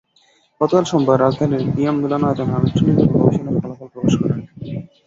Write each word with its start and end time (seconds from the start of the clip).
গতকাল 0.61 0.83
সোমবার 0.91 1.17
রাজধানীর 1.19 1.63
বিয়াম 1.75 1.95
মিলনায়তনে 2.01 2.53
আনুষ্ঠানিকভাবে 2.55 3.13
গবেষণার 3.15 3.59
ফলাফল 3.61 3.87
প্রকাশ 3.93 4.13
করা 4.19 4.33
হয়। 4.35 4.47